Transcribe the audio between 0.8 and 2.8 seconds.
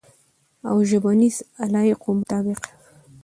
ژبنیز علایقو مطابق